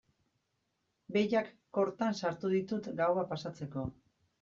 Behiak 1.19 1.53
kortan 1.81 2.21
sartu 2.23 2.55
ditut 2.59 2.95
gaua 3.05 3.33
pasatzeko. 3.33 3.91